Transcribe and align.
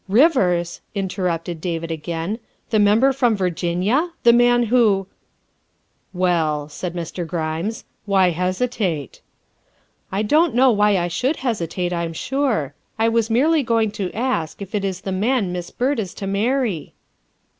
"Rivers," 0.21 0.81
interrupted 0.95 1.61
David 1.61 1.91
again," 1.91 2.39
the 2.71 2.79
Member 2.79 3.13
from 3.13 3.35
Virginia? 3.35 4.09
The 4.23 4.33
man 4.33 4.63
who 4.63 5.05
""Well," 6.27 6.67
said 6.69 6.95
Mr. 6.95 7.23
Grimes," 7.27 7.85
why 8.07 8.31
hesitate?"" 8.31 9.21
I 10.11 10.23
don't 10.23 10.55
know 10.55 10.71
why 10.71 10.97
I 10.97 11.07
should 11.07 11.35
hesitate, 11.45 11.93
I'm 11.93 12.13
sure. 12.13 12.73
I 12.97 13.09
was 13.09 13.29
merely 13.29 13.61
going 13.61 13.91
to 13.91 14.11
ask 14.11 14.59
if 14.59 14.73
it 14.73 14.83
is 14.83 15.01
the 15.01 15.11
man 15.11 15.51
Miss 15.51 15.69
Byrd 15.69 15.99
is 15.99 16.15
to 16.15 16.25
marry 16.25 16.95